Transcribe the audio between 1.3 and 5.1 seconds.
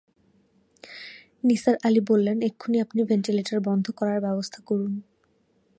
নিসার আলি বললেন, এক্ষুণি আপনি ভেন্টিলেটার বন্ধ করার ব্যবস্থা করুন।